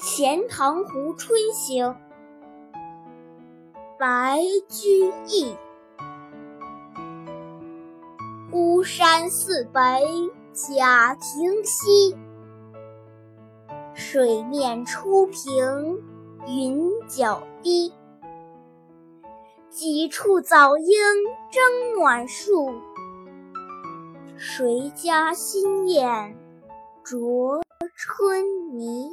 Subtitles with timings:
[0.00, 1.96] 钱塘湖春行，
[3.98, 5.56] 白居易。
[8.48, 9.80] 孤山寺北
[10.52, 12.16] 贾亭西，
[13.92, 16.00] 水面初平
[16.46, 17.92] 云脚低。
[19.68, 20.96] 几处早莺
[21.50, 22.72] 争暖树，
[24.36, 26.38] 谁家新燕
[27.02, 27.60] 啄
[27.96, 29.12] 春泥？